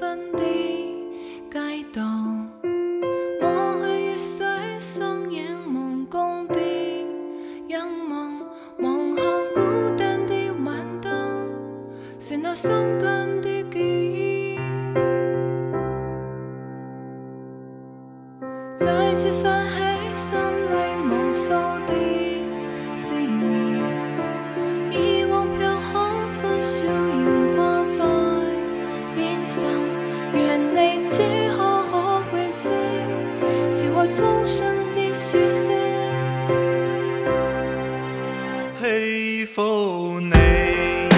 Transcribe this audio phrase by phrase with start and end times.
[0.00, 0.42] 分的
[1.50, 2.02] 街道，
[3.40, 4.44] 抹去雨水
[4.78, 7.06] 双眼望江边，
[7.68, 8.40] 仰望
[8.80, 10.34] 望向孤单的
[10.66, 11.10] 晚灯，
[12.18, 13.78] 是那伤感的记
[14.56, 14.58] 忆，
[18.78, 19.85] 再次繁华。
[30.34, 31.18] 愿你此
[31.56, 32.68] 刻可会知，
[33.70, 35.76] 是我终生的说声。
[38.78, 41.08] 喜欢你